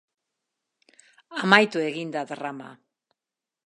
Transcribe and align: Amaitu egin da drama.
Amaitu 1.43 1.87
egin 1.91 2.17
da 2.19 2.27
drama. 2.35 2.77